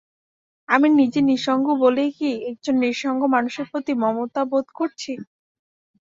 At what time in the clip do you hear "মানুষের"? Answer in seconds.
3.35-3.65